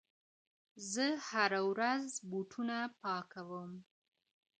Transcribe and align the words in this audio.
زه 0.91 1.05
هره 1.29 1.61
ورځ 1.71 2.07
بوټونه 2.29 2.77
پاکوم! 3.01 3.71